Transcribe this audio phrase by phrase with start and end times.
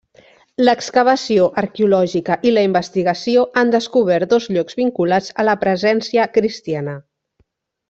[0.67, 6.99] L'excavació arqueològica i la investigació han descobert dos llocs vinculats a la presència cristiana.